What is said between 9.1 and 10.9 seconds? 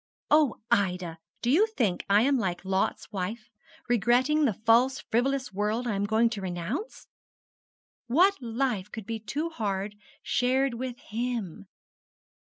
too hard shared